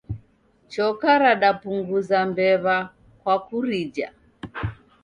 [0.71, 2.77] Choka radapunguza mbew'a
[3.21, 4.07] kwa kurijha